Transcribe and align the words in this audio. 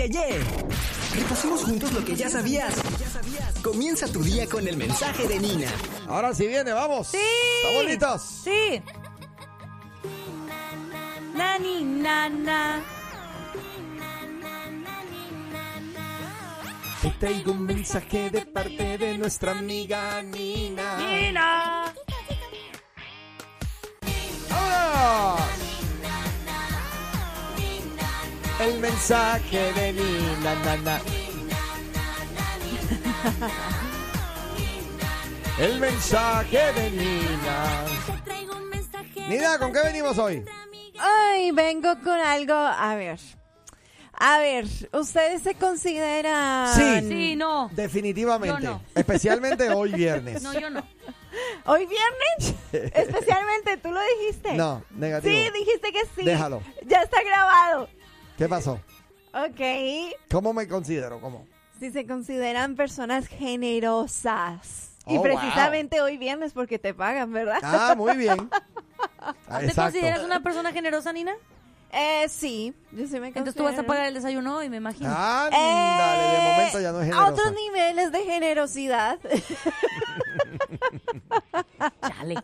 ye, 0.00 0.08
ye. 0.08 0.40
Repasemos 1.14 1.64
juntos 1.64 1.92
lo 1.92 2.04
que 2.04 2.14
ya 2.14 2.30
sabías. 2.30 2.74
Comienza 3.62 4.06
tu 4.06 4.22
día 4.22 4.46
con 4.46 4.66
el 4.66 4.76
mensaje 4.76 5.26
de 5.26 5.38
Nina. 5.38 5.68
Ahora 6.08 6.34
sí 6.34 6.46
viene, 6.46 6.72
vamos. 6.72 7.08
Sí. 7.08 7.18
¿Estamos 7.62 7.84
listos? 7.84 8.22
Sí. 8.44 8.82
Nani, 11.34 11.84
nana. 11.84 12.82
Te 17.02 17.10
traigo 17.18 17.52
un 17.52 17.62
mensaje 17.64 18.30
de 18.30 18.42
parte 18.42 18.98
de 18.98 19.18
nuestra 19.18 19.52
amiga 19.52 20.22
Nina. 20.22 20.98
Nina. 20.98 21.94
¡Vámonos! 24.50 25.39
El 28.60 28.78
mensaje 28.78 29.72
de 29.72 29.92
nana. 30.42 31.00
El 35.58 35.80
mensaje 35.80 36.72
de 36.74 36.90
Nina. 36.90 37.84
Nina, 39.28 39.58
¿con 39.58 39.72
qué 39.72 39.80
venimos 39.82 40.18
hoy? 40.18 40.44
Ay, 40.98 41.52
vengo 41.52 41.94
con 42.04 42.20
algo. 42.20 42.52
A 42.52 42.94
ver. 42.96 43.18
A 44.12 44.38
ver, 44.40 44.66
¿ustedes 44.92 45.42
se 45.42 45.54
consideran. 45.54 46.74
Sí. 46.74 47.08
Sí, 47.08 47.36
no. 47.36 47.70
Definitivamente. 47.72 48.62
Yo 48.62 48.70
no. 48.72 48.82
Especialmente 48.94 49.70
hoy 49.70 49.92
viernes. 49.92 50.42
No, 50.42 50.52
yo 50.52 50.68
no. 50.68 50.82
¿Hoy 51.64 51.86
viernes? 51.86 52.54
Especialmente, 52.94 53.78
tú 53.78 53.90
lo 53.90 54.00
dijiste. 54.18 54.52
No, 54.52 54.84
negativo. 54.90 55.34
Sí, 55.34 55.50
dijiste 55.58 55.92
que 55.92 56.02
sí. 56.14 56.24
Déjalo. 56.24 56.62
Ya 56.86 57.00
está 57.00 57.22
grabado. 57.22 57.88
¿Qué 58.40 58.48
pasó? 58.48 58.80
Ok. 59.34 59.60
¿Cómo 60.30 60.54
me 60.54 60.66
considero? 60.66 61.20
¿Cómo? 61.20 61.46
Si 61.78 61.90
se 61.90 62.06
consideran 62.06 62.74
personas 62.74 63.26
generosas. 63.28 64.92
y 65.06 65.18
Oh, 65.18 65.22
precisamente 65.22 66.00
hoy 66.00 66.16
viernes 66.16 66.54
porque 66.54 66.78
te 66.78 66.94
pagan, 66.94 67.34
¿verdad? 67.34 67.58
Ah, 67.62 67.92
muy 67.94 68.16
bien. 68.16 68.48
Ah, 69.18 69.34
¿Te 69.58 69.66
Exacto. 69.66 69.82
consideras 69.92 70.24
una 70.24 70.42
persona 70.42 70.72
generosa, 70.72 71.12
Nina? 71.12 71.34
Eh, 71.92 72.30
sí, 72.30 72.72
yo 72.92 73.06
sí 73.06 73.20
me 73.20 73.28
Entonces 73.28 73.54
tú 73.54 73.64
vas 73.64 73.78
a 73.78 73.82
pagar 73.82 74.06
el 74.06 74.14
desayuno 74.14 74.56
hoy, 74.56 74.70
me 74.70 74.78
imagino. 74.78 75.10
De 75.10 75.56
Eh, 75.56 76.40
momento 76.42 76.80
ya 76.80 76.92
no 76.92 77.02
es 77.02 77.10
A 77.10 77.12
generosa. 77.12 77.32
otros 77.32 77.52
niveles 77.52 78.10
de 78.10 78.24
generosidad. 78.24 79.18
Chale. 82.08 82.36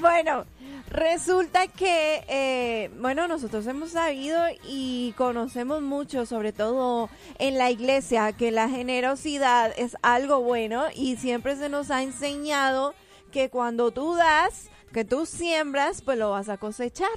Bueno, 0.00 0.46
resulta 0.90 1.66
que, 1.68 2.24
eh, 2.28 2.90
bueno, 3.00 3.28
nosotros 3.28 3.66
hemos 3.66 3.92
sabido 3.92 4.40
y 4.66 5.14
conocemos 5.16 5.82
mucho, 5.82 6.26
sobre 6.26 6.52
todo 6.52 7.08
en 7.38 7.58
la 7.58 7.70
iglesia, 7.70 8.32
que 8.32 8.50
la 8.50 8.68
generosidad 8.68 9.72
es 9.76 9.96
algo 10.02 10.40
bueno 10.40 10.84
y 10.94 11.16
siempre 11.16 11.56
se 11.56 11.68
nos 11.68 11.90
ha 11.90 12.02
enseñado 12.02 12.94
que 13.32 13.50
cuando 13.50 13.90
tú 13.90 14.14
das, 14.14 14.70
que 14.92 15.04
tú 15.04 15.26
siembras, 15.26 16.02
pues 16.02 16.18
lo 16.18 16.30
vas 16.30 16.48
a 16.48 16.56
cosechar. 16.56 17.08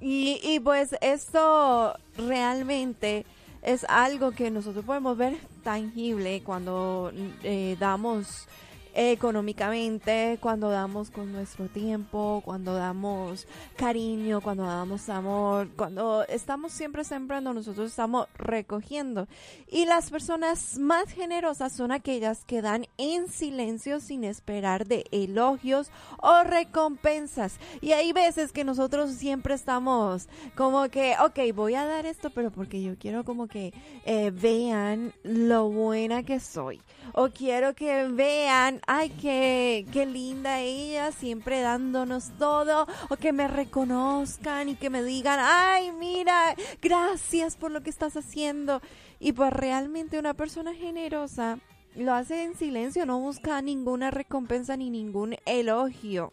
Y, 0.00 0.40
y 0.42 0.60
pues 0.60 0.96
esto 1.00 1.94
realmente 2.16 3.26
es 3.62 3.84
algo 3.88 4.32
que 4.32 4.50
nosotros 4.50 4.84
podemos 4.84 5.16
ver 5.16 5.36
tangible 5.62 6.42
cuando 6.42 7.12
eh, 7.42 7.76
damos 7.78 8.48
económicamente, 8.94 10.38
cuando 10.40 10.70
damos 10.70 11.10
con 11.10 11.32
nuestro 11.32 11.68
tiempo, 11.68 12.42
cuando 12.44 12.74
damos 12.74 13.46
cariño, 13.76 14.40
cuando 14.40 14.64
damos 14.64 15.08
amor, 15.08 15.68
cuando 15.76 16.24
estamos 16.28 16.72
siempre 16.72 17.04
sembrando, 17.04 17.52
nosotros 17.52 17.90
estamos 17.90 18.26
recogiendo. 18.36 19.28
Y 19.68 19.86
las 19.86 20.10
personas 20.10 20.78
más 20.78 21.10
generosas 21.10 21.72
son 21.72 21.92
aquellas 21.92 22.44
que 22.44 22.62
dan 22.62 22.86
en 22.98 23.28
silencio 23.28 24.00
sin 24.00 24.24
esperar 24.24 24.86
de 24.86 25.04
elogios 25.10 25.90
o 26.18 26.42
recompensas. 26.42 27.58
Y 27.80 27.92
hay 27.92 28.12
veces 28.12 28.52
que 28.52 28.64
nosotros 28.64 29.12
siempre 29.12 29.54
estamos 29.54 30.28
como 30.56 30.88
que, 30.88 31.14
ok, 31.22 31.54
voy 31.54 31.74
a 31.74 31.84
dar 31.84 32.06
esto, 32.06 32.30
pero 32.30 32.50
porque 32.50 32.82
yo 32.82 32.96
quiero 32.98 33.24
como 33.24 33.46
que 33.46 33.72
eh, 34.04 34.30
vean 34.30 35.12
lo 35.22 35.68
buena 35.68 36.22
que 36.22 36.40
soy. 36.40 36.80
O 37.12 37.28
quiero 37.30 37.74
que 37.74 38.08
vean, 38.08 38.80
ay, 38.86 39.10
qué, 39.10 39.86
qué 39.92 40.06
linda 40.06 40.60
ella, 40.60 41.12
siempre 41.12 41.60
dándonos 41.60 42.30
todo. 42.38 42.86
O 43.08 43.16
que 43.16 43.32
me 43.32 43.48
reconozcan 43.48 44.68
y 44.68 44.74
que 44.76 44.90
me 44.90 45.02
digan, 45.02 45.38
ay, 45.40 45.92
mira, 45.92 46.54
gracias 46.80 47.56
por 47.56 47.70
lo 47.70 47.82
que 47.82 47.90
estás 47.90 48.16
haciendo. 48.16 48.80
Y 49.18 49.32
pues 49.32 49.52
realmente 49.52 50.18
una 50.18 50.34
persona 50.34 50.74
generosa 50.74 51.58
lo 51.94 52.14
hace 52.14 52.44
en 52.44 52.56
silencio, 52.56 53.04
no 53.06 53.18
busca 53.18 53.60
ninguna 53.62 54.10
recompensa 54.10 54.76
ni 54.76 54.90
ningún 54.90 55.36
elogio. 55.44 56.32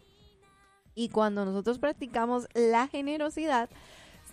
Y 0.94 1.10
cuando 1.10 1.44
nosotros 1.44 1.78
practicamos 1.78 2.48
la 2.54 2.88
generosidad, 2.88 3.68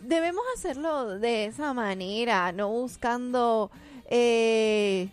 debemos 0.02 0.44
hacerlo 0.56 1.20
de 1.20 1.46
esa 1.46 1.74
manera, 1.74 2.52
no 2.52 2.70
buscando 2.70 3.72
eh, 4.10 5.10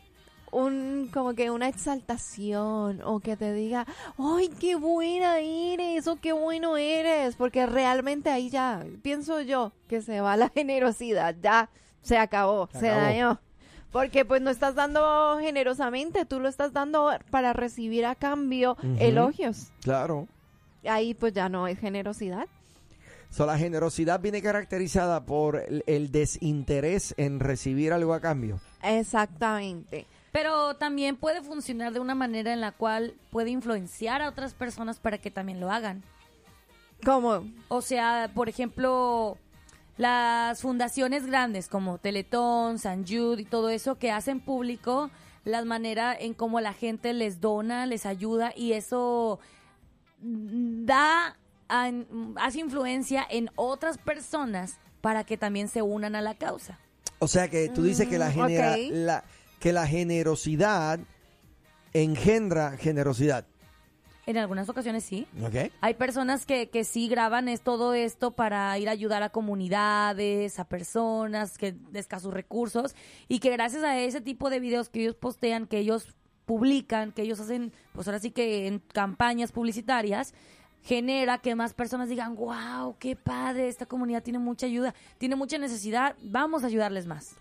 un 0.53 1.09
como 1.13 1.35
que 1.35 1.51
una 1.51 1.67
exaltación 1.69 3.01
o 3.05 3.19
que 3.21 3.37
te 3.37 3.53
diga, 3.53 3.87
¡ay, 4.19 4.49
qué 4.61 4.77
buena 4.77 5.41
eres! 5.41 6.07
o 6.07 6.17
qué 6.17 6.33
bueno 6.33 6.77
eres, 6.77 7.35
porque 7.37 7.67
realmente 7.67 8.31
ahí 8.31 8.51
ya 8.51 8.85
pienso 9.03 9.41
yo 9.41 9.73
que 9.89 10.01
se 10.03 10.21
va 10.21 10.37
la 10.37 10.49
generosidad, 10.55 11.35
ya 11.43 11.71
se 12.03 12.19
acabó, 12.19 12.69
Se 12.73 12.81
se, 12.81 12.91
acabó. 12.91 13.03
dañó. 13.07 13.41
Porque 13.91 14.25
pues 14.25 14.41
no 14.41 14.51
estás 14.51 14.75
dando 14.75 15.39
generosamente, 15.41 16.25
tú 16.25 16.41
lo 16.41 16.49
estás 16.49 16.73
dando 16.73 17.11
para 17.31 17.53
recibir 17.53 18.07
a 18.07 18.15
cambio 18.15 18.77
elogios. 18.99 19.71
Claro. 19.83 20.29
Ahí 20.89 21.13
pues 21.15 21.33
ya 21.35 21.49
no 21.49 21.67
es 21.69 21.79
generosidad. 21.79 22.47
So, 23.29 23.47
la 23.47 23.57
generosidad 23.57 24.21
viene 24.21 24.43
caracterizada 24.43 25.25
por 25.25 25.57
el, 25.57 25.85
el 25.87 26.13
desinterés 26.13 27.15
en 27.17 27.41
recibir 27.41 27.93
algo 27.93 28.13
a 28.13 28.21
cambio. 28.21 28.61
Exactamente. 28.83 30.07
Pero 30.33 30.75
también 30.77 31.17
puede 31.17 31.43
funcionar 31.43 31.93
de 31.93 32.01
una 32.01 32.15
manera 32.15 32.53
en 32.53 32.61
la 32.61 32.73
cual 32.73 33.15
puede 33.31 33.51
influenciar 33.51 34.23
a 34.23 34.29
otras 34.29 34.55
personas 34.55 34.99
para 34.99 35.19
que 35.19 35.31
también 35.31 35.61
lo 35.61 35.71
hagan. 35.71 36.03
¿Cómo? 37.05 37.45
O 37.69 37.83
sea, 37.83 38.31
por 38.35 38.49
ejemplo, 38.49 39.37
las 39.99 40.63
fundaciones 40.63 41.27
grandes 41.27 41.69
como 41.69 41.99
Teletón, 41.99 42.79
San 42.79 43.07
Jude 43.07 43.43
y 43.43 43.45
todo 43.45 43.69
eso 43.69 43.99
que 43.99 44.11
hacen 44.11 44.41
público 44.41 45.11
la 45.45 45.65
manera 45.65 46.17
en 46.19 46.35
cómo 46.35 46.61
la 46.61 46.73
gente 46.73 47.13
les 47.13 47.41
dona, 47.41 47.87
les 47.87 48.07
ayuda 48.07 48.53
y 48.57 48.73
eso 48.73 49.41
da, 50.21 51.37
hace 52.37 52.61
influencia 52.61 53.27
en 53.29 53.51
otras 53.57 53.99
personas 53.99 54.79
para 55.01 55.25
que 55.25 55.37
también 55.37 55.69
se 55.69 55.83
unan 55.83 56.15
a 56.15 56.23
la 56.23 56.35
causa. 56.35 56.79
O 57.19 57.29
sea 57.29 57.49
que 57.49 57.69
tú 57.69 57.83
dices 57.83 58.09
que 58.09 58.19
la, 58.19 58.31
Mm, 58.31 58.33
genera, 58.33 58.77
la, 58.77 59.25
que 59.63 59.73
la 59.73 59.87
generosidad 59.87 60.99
engendra 61.93 62.77
generosidad. 62.77 63.47
En 64.27 64.37
algunas 64.37 64.69
ocasiones 64.69 65.05
sí. 65.05 65.29
Hay 65.81 65.95
personas 65.95 66.47
que, 66.47 66.69
que 66.69 66.83
sí 66.83 67.07
graban 67.07 67.49
es 67.49 67.61
todo 67.61 67.95
esto 67.95 68.33
para 68.33 68.77
ir 68.81 68.89
a 68.89 68.93
ayudar 68.93 69.23
a 69.23 69.29
comunidades, 69.29 70.59
a 70.59 70.65
personas 70.65 71.59
que 71.59 71.71
de 71.73 72.01
escasos 72.01 72.35
recursos 72.35 72.97
y 73.29 73.39
que 73.39 73.51
gracias 73.51 73.85
a 73.85 74.01
ese 74.01 74.21
tipo 74.21 74.51
de 74.51 74.59
videos 74.59 74.89
que 74.89 75.03
ellos 75.03 75.15
postean, 75.15 75.69
que 75.69 75.79
ellos 75.79 76.09
publican, 76.45 77.13
que 77.13 77.23
ellos 77.23 77.39
hacen, 77.39 77.73
pues 77.93 78.09
ahora 78.09 78.19
sí 78.19 78.33
que 78.33 78.67
en 78.67 78.81
campañas 78.81 79.53
publicitarias, 79.53 80.35
genera 80.83 81.39
que 81.39 81.55
más 81.55 81.73
personas 81.73 82.09
digan, 82.09 82.35
wow, 82.35 82.97
qué 82.99 83.15
padre, 83.15 83.69
esta 83.69 83.87
comunidad 83.87 84.25
tiene 84.25 84.41
mucha 84.41 84.67
ayuda, 84.67 84.93
tiene 85.19 85.37
mucha 85.37 85.57
necesidad, 85.59 86.17
vamos 86.21 86.65
a 86.65 86.67
ayudarles 86.67 87.07
más. 87.07 87.37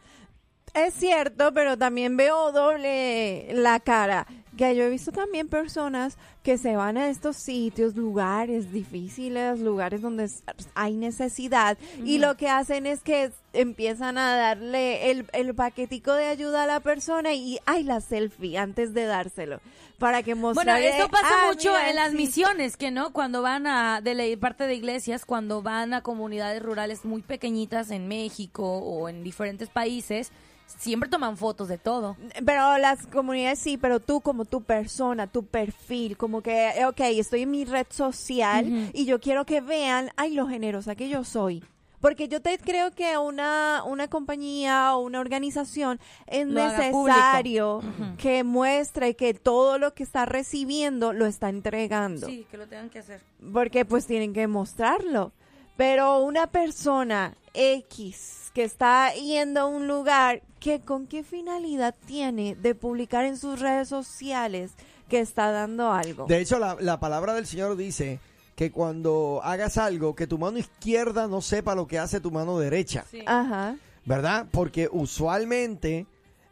Es 0.74 0.94
cierto, 0.94 1.54
pero 1.54 1.78
también 1.78 2.16
veo 2.16 2.51
doble 2.51 3.50
la 3.54 3.80
cara. 3.80 4.25
Que 4.57 4.75
yo 4.75 4.84
he 4.84 4.90
visto 4.90 5.12
también 5.12 5.48
personas 5.48 6.18
que 6.44 6.58
se 6.58 6.76
van 6.76 6.98
a 6.98 7.10
estos 7.10 7.38
sitios, 7.38 7.96
lugares 7.96 8.72
difíciles, 8.72 9.60
lugares 9.60 10.02
donde 10.02 10.30
hay 10.74 10.96
necesidad, 10.96 11.78
y 12.04 12.18
lo 12.18 12.36
que 12.36 12.50
hacen 12.50 12.86
es 12.88 13.02
que 13.02 13.32
empiezan 13.54 14.18
a 14.18 14.36
darle 14.36 15.12
el, 15.12 15.28
el 15.34 15.54
paquetico 15.54 16.14
de 16.14 16.26
ayuda 16.26 16.64
a 16.64 16.68
la 16.68 16.80
persona 16.80 17.34
y 17.34 17.60
hay 17.66 17.84
la 17.84 18.02
selfie 18.02 18.58
antes 18.58 18.94
de 18.94 19.06
dárselo. 19.06 19.60
Para 20.00 20.24
que 20.24 20.34
Bueno, 20.34 20.48
mostrarle, 20.56 20.90
esto 20.98 21.10
pasa 21.10 21.28
"Ah, 21.44 21.48
mucho 21.50 21.70
mira, 21.74 21.90
en 21.92 21.96
las 21.96 22.10
sí". 22.12 22.18
misiones, 22.18 22.76
que 22.76 22.90
no, 22.90 23.14
cuando 23.14 23.44
van 23.44 23.68
a, 23.68 24.02
de 24.02 24.16
la 24.16 24.24
parte 24.40 24.66
de 24.66 24.74
iglesias, 24.74 25.26
cuando 25.26 25.62
van 25.62 25.94
a 25.94 26.02
comunidades 26.02 26.64
rurales 26.64 27.06
muy 27.06 27.22
pequeñitas 27.22 27.92
en 27.92 28.08
México 28.08 28.64
o 28.80 29.10
en 29.10 29.24
diferentes 29.24 29.70
países, 29.70 30.32
siempre 30.80 31.10
toman 31.10 31.36
fotos 31.38 31.68
de 31.68 31.78
todo. 31.78 32.16
Pero 32.46 32.78
las 32.80 33.06
comunidades 33.08 33.60
sí, 33.60 33.78
pero 33.78 34.00
tú 34.00 34.22
como 34.22 34.46
tu 34.46 34.64
persona, 34.64 35.28
tu 35.28 35.46
perfil, 35.46 36.16
como 36.18 36.31
que, 36.39 36.69
eh, 36.69 36.86
ok, 36.86 37.01
estoy 37.01 37.42
en 37.42 37.51
mi 37.51 37.66
red 37.66 37.88
social 37.89 38.89
y 38.94 39.06
yo 39.06 39.19
quiero 39.19 39.45
que 39.45 39.60
vean, 39.60 40.12
ay, 40.16 40.33
lo 40.33 40.48
generosa 40.48 40.95
que 40.95 41.10
yo 41.10 41.25
soy. 41.25 41.62
Porque 42.00 42.28
yo 42.28 42.42
te 42.42 42.57
creo 42.57 42.92
que 42.92 43.18
una, 43.19 43.83
una 43.86 44.07
compañía 44.07 44.95
o 44.95 45.01
una 45.01 45.19
organización 45.19 46.00
es 46.25 46.48
Lo 46.48 46.63
necesario 46.63 47.81
que 48.18 48.44
muestre 48.44 49.16
que 49.16 49.36
todo 49.36 49.78
lo 49.78 49.94
que 49.94 50.01
está 50.01 50.25
recibiendo 50.25 51.13
lo 51.13 51.28
está 51.28 51.50
entregando. 51.50 52.25
Sí, 52.25 52.48
que 52.50 52.57
lo 52.57 52.68
tengan 52.68 52.89
que 52.89 53.00
hacer. 53.00 53.22
Porque 53.54 53.86
pues 53.86 54.07
tienen 54.07 54.33
que 54.33 54.48
mostrarlo. 54.48 55.31
Pero 55.78 56.19
una 56.22 56.48
persona 56.48 57.36
X 57.54 58.51
que 58.54 58.63
está 58.63 59.13
yendo 59.13 59.62
a 59.62 59.66
un 59.66 59.88
lugar, 59.88 60.42
que 60.60 60.81
¿con 60.81 61.07
qué 61.07 61.24
finalidad 61.24 61.95
tiene 62.06 62.56
de 62.56 62.75
publicar 62.75 63.25
en 63.25 63.38
sus 63.38 63.60
redes 63.60 63.88
sociales 63.88 64.74
que 65.12 65.19
está 65.19 65.52
dando 65.52 65.92
algo? 65.92 66.25
De 66.25 66.40
hecho, 66.40 66.58
la, 66.58 66.75
la 66.80 67.00
palabra 67.00 67.34
del 67.36 67.46
Señor 67.46 67.75
dice 67.78 68.19
que 68.56 68.72
cuando 68.72 69.42
hagas 69.44 69.78
algo, 69.78 70.16
que 70.16 70.25
tu 70.25 70.38
mano 70.40 70.58
izquierda 70.58 71.28
no 71.28 71.42
sepa 71.42 71.75
lo 71.75 71.86
que 71.88 72.00
hace 72.00 72.19
tu 72.19 72.31
mano 72.31 72.58
derecha, 72.58 73.06
Sí. 73.12 73.22
Ajá. 73.28 73.75
¿verdad? 74.06 74.48
Porque 74.52 74.90
usualmente 74.92 76.06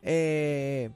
eh, 0.03 0.89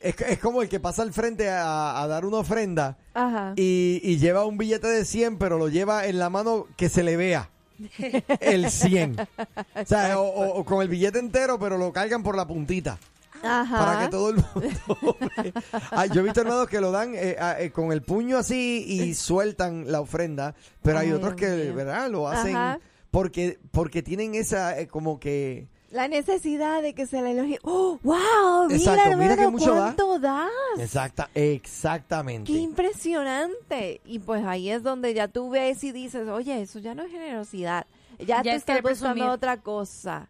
es, 0.00 0.14
es 0.20 0.38
como 0.38 0.62
el 0.62 0.68
que 0.68 0.80
pasa 0.80 1.02
al 1.02 1.12
frente 1.12 1.48
a, 1.50 2.00
a 2.02 2.06
dar 2.06 2.24
una 2.26 2.38
ofrenda 2.38 2.96
Ajá. 3.14 3.54
y, 3.56 4.00
y 4.02 4.18
lleva 4.18 4.44
un 4.44 4.58
billete 4.58 4.86
de 4.88 5.04
100, 5.04 5.38
pero 5.38 5.56
lo 5.58 5.68
lleva 5.68 6.06
en 6.06 6.18
la 6.18 6.28
mano 6.30 6.66
que 6.76 6.88
se 6.88 7.02
le 7.02 7.16
vea. 7.16 7.48
El 8.40 8.70
100. 8.70 9.16
O 9.74 9.84
sea, 9.86 10.20
o, 10.20 10.24
o- 10.28 10.60
o 10.60 10.64
con 10.64 10.80
el 10.82 10.88
billete 10.88 11.18
entero, 11.18 11.58
pero 11.58 11.76
lo 11.76 11.92
cargan 11.92 12.22
por 12.22 12.36
la 12.36 12.46
puntita. 12.46 12.98
Ajá. 13.44 13.78
Para 13.78 14.00
que 14.04 14.08
todo 14.10 14.30
el 14.30 14.36
mundo. 14.36 15.16
Ah, 15.90 16.06
yo 16.06 16.20
he 16.20 16.24
visto 16.24 16.40
hermanos 16.40 16.68
que 16.68 16.80
lo 16.80 16.90
dan 16.90 17.14
eh, 17.14 17.36
ah, 17.38 17.56
eh, 17.58 17.70
con 17.70 17.92
el 17.92 18.02
puño 18.02 18.36
así 18.38 18.84
y 18.88 19.14
sueltan 19.14 19.90
la 19.90 20.00
ofrenda, 20.00 20.54
pero 20.82 20.98
hay 20.98 21.08
Ay, 21.08 21.12
otros 21.12 21.34
que, 21.34 21.50
Dios. 21.50 21.74
¿verdad? 21.76 22.10
Lo 22.10 22.28
hacen 22.28 22.56
Ajá. 22.56 22.80
porque 23.10 23.58
porque 23.70 24.02
tienen 24.02 24.34
esa 24.34 24.78
eh, 24.78 24.86
como 24.88 25.18
que 25.20 25.68
La 25.90 26.08
necesidad 26.08 26.82
de 26.82 26.94
que 26.94 27.06
se 27.06 27.22
le 27.22 27.32
elogie. 27.32 27.58
¡Oh, 27.62 27.98
wow! 28.02 28.66
Mira, 28.66 28.76
Exacto, 28.76 29.16
mira 29.16 29.32
hermano, 29.34 29.36
que 29.36 29.48
mucho 29.50 29.74
da. 29.74 29.80
¿cuánto 29.94 30.18
das? 30.18 30.50
exacta 30.78 31.28
exactamente. 31.34 32.50
¡Qué 32.52 32.58
impresionante! 32.58 34.00
Y 34.04 34.18
pues 34.18 34.44
ahí 34.44 34.70
es 34.70 34.82
donde 34.82 35.14
ya 35.14 35.28
tú 35.28 35.50
ves 35.50 35.82
y 35.84 35.92
dices, 35.92 36.28
oye, 36.28 36.62
eso 36.62 36.78
ya 36.78 36.94
no 36.94 37.02
es 37.04 37.10
generosidad. 37.10 37.86
Ya, 38.18 38.26
Ya 38.38 38.42
te 38.42 38.50
es 38.50 38.56
estás 38.56 38.76
buscando 38.82 39.14
presumir. 39.14 39.24
otra 39.24 39.56
cosa. 39.60 40.28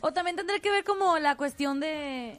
O 0.00 0.12
también 0.12 0.36
tendrá 0.36 0.58
que 0.58 0.70
ver 0.70 0.84
como 0.84 1.18
la 1.18 1.36
cuestión 1.36 1.80
de... 1.80 2.38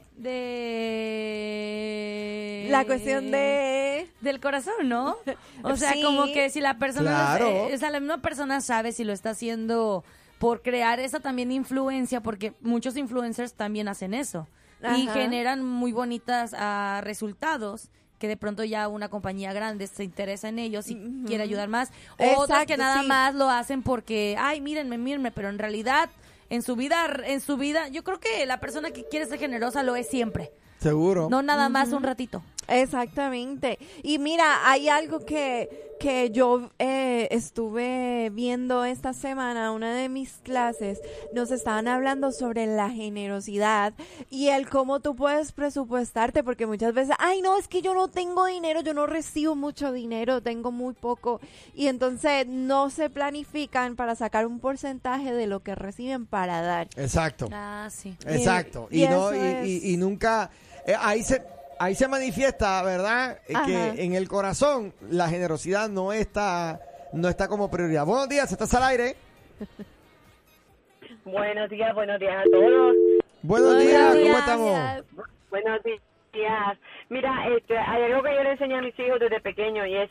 de... 1.36 2.66
La 2.70 2.84
cuestión 2.84 3.30
de... 3.30 4.10
Del 4.20 4.40
corazón, 4.40 4.88
¿no? 4.88 5.16
O 5.62 5.76
sea, 5.76 5.92
Sí. 5.92 6.02
como 6.02 6.24
que 6.26 6.50
si 6.50 6.60
la 6.60 6.78
persona... 6.78 7.10
Claro. 7.36 7.46
eh, 7.68 7.74
o 7.74 7.78
sea, 7.78 7.90
la 7.90 8.00
misma 8.00 8.18
persona 8.18 8.60
sabe 8.60 8.92
si 8.92 9.04
lo 9.04 9.12
está 9.12 9.30
haciendo 9.30 10.04
por 10.38 10.62
crear 10.62 11.00
esa 11.00 11.20
también 11.20 11.50
influencia, 11.52 12.20
porque 12.22 12.52
muchos 12.60 12.96
influencers 12.96 13.54
también 13.54 13.88
hacen 13.88 14.12
eso. 14.14 14.46
Y 14.82 15.08
Ajá. 15.08 15.14
generan 15.14 15.64
muy 15.64 15.92
bonitas 15.92 16.54
ah, 16.58 17.00
resultados 17.02 17.88
que 18.18 18.28
de 18.28 18.36
pronto 18.36 18.64
ya 18.64 18.88
una 18.88 19.08
compañía 19.08 19.52
grande 19.52 19.86
se 19.86 20.04
interesa 20.04 20.48
en 20.48 20.58
ellos 20.58 20.90
y 20.90 20.96
quiere 21.26 21.42
ayudar 21.42 21.68
más. 21.68 21.90
Otras 22.14 22.32
Exacto, 22.40 22.66
que 22.66 22.76
nada 22.78 23.02
sí. 23.02 23.06
más 23.08 23.34
lo 23.34 23.50
hacen 23.50 23.82
porque, 23.82 24.36
ay, 24.38 24.60
mírenme, 24.62 24.96
mírenme, 24.96 25.30
pero 25.32 25.48
en 25.50 25.58
realidad 25.58 26.08
en 26.50 26.62
su 26.62 26.76
vida, 26.76 27.06
en 27.24 27.40
su 27.40 27.56
vida, 27.56 27.88
yo 27.88 28.04
creo 28.04 28.20
que 28.20 28.44
la 28.46 28.60
persona 28.60 28.90
que 28.90 29.04
quiere 29.04 29.26
ser 29.26 29.38
generosa 29.38 29.82
lo 29.82 29.96
es 29.96 30.08
siempre, 30.08 30.52
Seguro. 30.78 31.28
no 31.30 31.42
nada 31.42 31.68
más 31.68 31.92
un 31.92 32.02
ratito. 32.02 32.42
Exactamente. 32.68 33.78
Y 34.02 34.18
mira, 34.18 34.68
hay 34.68 34.88
algo 34.88 35.24
que, 35.24 35.94
que 36.00 36.30
yo 36.30 36.70
eh, 36.78 37.28
estuve 37.30 38.30
viendo 38.32 38.84
esta 38.84 39.12
semana, 39.12 39.72
una 39.72 39.94
de 39.94 40.08
mis 40.08 40.32
clases, 40.42 41.00
nos 41.32 41.50
estaban 41.50 41.88
hablando 41.88 42.32
sobre 42.32 42.66
la 42.66 42.90
generosidad 42.90 43.94
y 44.30 44.48
el 44.48 44.68
cómo 44.68 45.00
tú 45.00 45.14
puedes 45.16 45.52
presupuestarte, 45.52 46.42
porque 46.44 46.66
muchas 46.66 46.92
veces, 46.94 47.14
ay, 47.18 47.40
no, 47.42 47.56
es 47.58 47.68
que 47.68 47.82
yo 47.82 47.94
no 47.94 48.08
tengo 48.08 48.46
dinero, 48.46 48.80
yo 48.82 48.94
no 48.94 49.06
recibo 49.06 49.54
mucho 49.54 49.92
dinero, 49.92 50.42
tengo 50.42 50.70
muy 50.72 50.94
poco, 50.94 51.40
y 51.74 51.86
entonces 51.86 52.46
no 52.46 52.90
se 52.90 53.10
planifican 53.10 53.96
para 53.96 54.14
sacar 54.14 54.46
un 54.46 54.60
porcentaje 54.60 55.32
de 55.32 55.46
lo 55.46 55.60
que 55.62 55.74
reciben 55.74 56.26
para 56.26 56.60
dar. 56.62 56.88
Exacto. 56.96 57.48
Ah, 57.52 57.88
sí. 57.90 58.14
Exacto. 58.26 58.88
Y- 58.90 59.00
Y, 59.00 59.04
y 59.04 59.08
no 59.08 59.30
eso 59.30 59.44
y, 59.44 59.46
es- 59.48 59.66
y- 59.84 59.92
y 59.92 59.96
nunca 59.96 60.50
eh, 60.86 60.94
ahí 60.98 61.22
se 61.22 61.42
ahí 61.78 61.94
se 61.94 62.08
manifiesta, 62.08 62.82
¿verdad? 62.82 63.38
Eh, 63.48 63.52
Ajá. 63.54 63.66
Que 63.66 64.04
en 64.04 64.14
el 64.14 64.28
corazón 64.28 64.92
la 65.10 65.28
generosidad 65.28 65.88
no 65.88 66.12
está 66.12 66.80
no 67.12 67.28
está 67.28 67.48
como 67.48 67.70
prioridad. 67.70 68.04
Buenos 68.04 68.28
días, 68.28 68.50
estás 68.50 68.72
al 68.74 68.82
aire. 68.84 69.16
Buenos 71.24 71.68
días, 71.70 71.94
buenos 71.94 72.20
días 72.20 72.36
a 72.36 72.44
todos. 72.50 72.94
Buenos 73.42 73.74
Buenos 73.74 73.80
días, 73.82 74.06
¿cómo 74.06 74.20
días. 74.20 74.38
estamos? 74.38 75.04
Buenos 75.50 75.82
días. 75.82 76.78
Mira, 77.08 77.48
este, 77.56 77.78
hay 77.78 78.02
algo 78.04 78.22
que 78.22 78.34
yo 78.34 78.42
le 78.42 78.52
enseño 78.52 78.76
a 78.78 78.82
mis 78.82 78.98
hijos 78.98 79.18
desde 79.18 79.40
pequeño 79.40 79.86
y 79.86 79.96
es 79.96 80.10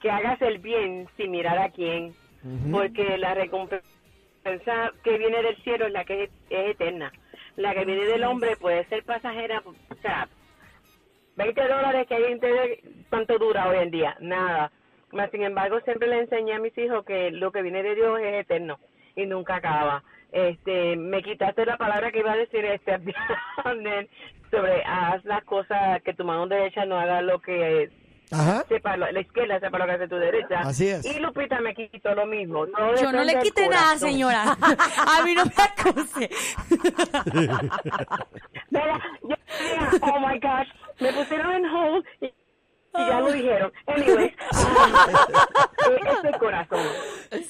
que 0.00 0.10
hagas 0.10 0.40
el 0.42 0.58
bien 0.58 1.08
sin 1.16 1.30
mirar 1.30 1.58
a 1.58 1.70
quién, 1.70 2.14
porque 2.70 3.16
la 3.18 3.34
recompensa 3.34 3.82
que 5.02 5.18
viene 5.18 5.42
del 5.42 5.56
cielo 5.62 5.86
es 5.86 5.92
la 5.92 6.04
que 6.04 6.24
es, 6.24 6.30
es 6.50 6.70
eterna. 6.72 7.12
La 7.56 7.74
que 7.74 7.84
viene 7.84 8.04
del 8.04 8.24
hombre 8.24 8.56
puede 8.56 8.84
ser 8.88 9.04
pasajera, 9.04 9.62
o 9.66 9.94
sea, 10.02 10.28
20 11.36 11.62
dólares 11.62 12.06
que 12.06 12.14
hay 12.14 12.24
en 12.24 12.40
TV, 12.40 12.82
¿cuánto 13.08 13.38
dura 13.38 13.68
hoy 13.68 13.78
en 13.78 13.90
día? 13.90 14.16
Nada. 14.20 14.70
Mas, 15.12 15.30
sin 15.30 15.42
embargo, 15.42 15.80
siempre 15.80 16.08
le 16.08 16.20
enseñé 16.20 16.54
a 16.54 16.58
mis 16.58 16.76
hijos 16.78 17.04
que 17.04 17.30
lo 17.30 17.52
que 17.52 17.62
viene 17.62 17.82
de 17.82 17.94
Dios 17.94 18.18
es 18.20 18.40
eterno 18.40 18.78
y 19.14 19.26
nunca 19.26 19.56
acaba. 19.56 20.02
Este, 20.32 20.96
me 20.96 21.22
quitaste 21.22 21.66
la 21.66 21.76
palabra 21.76 22.10
que 22.10 22.20
iba 22.20 22.32
a 22.32 22.36
decir 22.36 22.64
este 22.64 22.98
sobre 24.50 24.82
haz 24.84 25.24
las 25.24 25.44
cosas 25.44 26.02
que 26.02 26.14
tu 26.14 26.24
mano 26.24 26.46
derecha 26.46 26.86
no 26.86 26.98
haga 26.98 27.20
lo 27.20 27.40
que 27.40 27.90
Ajá. 28.32 28.64
sepa 28.68 28.96
lo- 28.96 29.10
la 29.12 29.20
izquierda 29.20 29.60
sepa 29.60 29.78
lo 29.78 29.86
que 29.86 29.92
hace 29.92 30.08
tu 30.08 30.16
derecha. 30.16 30.60
Así 30.60 30.88
es. 30.88 31.04
Y 31.04 31.18
Lupita 31.20 31.60
me 31.60 31.74
quitó 31.74 32.14
lo 32.14 32.26
mismo. 32.26 32.66
Todo 32.66 32.94
Yo 32.96 33.12
no 33.12 33.22
le 33.24 33.38
quité 33.40 33.68
nada, 33.68 33.96
señora. 33.98 34.56
A 35.06 35.22
mí 35.24 35.34
no 35.34 35.44
me 35.44 35.52
acuse. 35.62 36.30
Mira, 38.70 39.00
yo 39.22 39.36
decía, 39.46 39.90
oh 40.02 40.20
my 40.20 40.38
gosh, 40.38 40.68
me 41.00 41.12
pusieron 41.12 41.52
en 41.52 41.66
hold 41.66 42.04
y, 42.20 42.26
y 42.26 42.32
ya 42.94 43.20
lo 43.20 43.32
dijeron. 43.32 43.72
Anyways, 43.86 44.32
um, 44.52 45.94
es 46.08 46.24
el 46.24 46.38
corazón. 46.38 46.86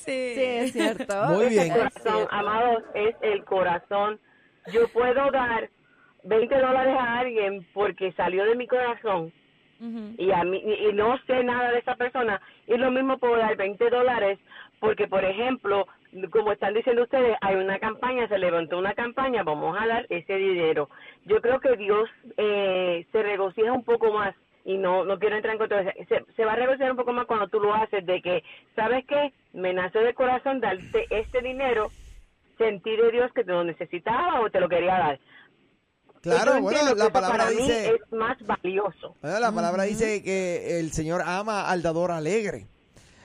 Sí, 0.05 0.35
es 0.37 0.73
cierto. 0.73 1.15
Muy 1.29 1.45
Es 1.47 1.51
bien. 1.51 1.63
el 1.73 1.73
corazón, 1.79 2.29
amados, 2.31 2.83
es 2.95 3.15
el 3.23 3.45
corazón. 3.45 4.21
Yo 4.73 4.89
puedo 4.89 5.31
dar 5.31 5.69
20 6.25 6.55
dólares 6.59 6.97
a 6.99 7.19
alguien 7.21 7.67
porque 7.75 8.13
salió 8.13 8.45
de 8.45 8.55
mi 8.57 8.67
corazón 8.67 9.33
Y 10.17 10.31
a 10.31 10.45
mí 10.45 10.63
y 10.63 10.93
no 10.93 11.19
sé 11.27 11.43
nada 11.43 11.73
de 11.73 11.79
esa 11.79 11.97
persona. 11.97 12.41
Y 12.67 12.77
lo 12.77 12.91
mismo 12.91 13.19
puedo 13.19 13.37
dar 13.37 13.57
20 13.57 13.91
dólares 13.91 14.39
porque 14.79 15.09
por 15.09 15.25
ejemplo 15.25 15.87
como 16.31 16.53
están 16.53 16.75
diciendo 16.75 17.03
ustedes 17.03 17.37
hay 17.41 17.57
una 17.57 17.79
campaña 17.79 18.29
se 18.29 18.39
levantó 18.39 18.79
una 18.79 18.95
campaña 18.95 19.43
vamos 19.43 19.77
a 19.81 19.87
dar 19.87 20.07
ese 20.09 20.37
dinero. 20.37 20.89
Yo 21.25 21.41
creo 21.41 21.59
que 21.61 21.77
Dios 21.77 22.09
eh, 22.37 23.07
se 23.11 23.23
regocija 23.23 23.73
un 23.73 23.85
poco 23.85 24.13
más 24.13 24.35
y 24.65 24.77
no 24.79 25.05
no 25.05 25.19
quiero 25.19 25.37
entrar 25.37 25.55
en 25.55 25.59
controversia 25.59 25.93
se, 26.09 26.25
se 26.35 26.45
va 26.45 26.53
a 26.53 26.57
regocijar 26.57 26.93
un 26.93 26.97
poco 26.97 27.13
más 27.13 27.27
cuando 27.27 27.49
tú 27.49 27.59
lo 27.59 27.75
haces 27.75 28.07
de 28.07 28.23
que 28.23 28.45
sabes 28.77 29.05
qué 29.07 29.33
me 29.53 29.73
nace 29.73 29.99
de 29.99 30.15
corazón 30.15 30.61
darte 30.61 31.07
este 31.11 31.41
dinero 31.41 31.91
sentí 32.59 32.95
de 32.95 33.11
Dios 33.11 33.33
que 33.33 33.43
te 33.43 33.51
lo 33.51 33.65
necesitaba 33.65 34.41
o 34.41 34.51
te 34.51 34.61
lo 34.61 34.69
quería 34.69 34.99
dar 34.99 35.19
Claro, 36.23 36.61
bueno, 36.63 36.95
la 36.95 37.11
palabra 37.11 37.51
dice 37.51 37.97
es 37.97 38.13
más 38.13 38.39
valioso 38.47 39.17
bueno, 39.21 39.41
la 39.41 39.53
palabra 39.53 39.83
dice 39.85 40.23
que 40.23 40.79
el 40.79 40.93
Señor 40.93 41.23
ama 41.27 41.69
al 41.69 41.83
dador 41.83 42.11
alegre. 42.13 42.69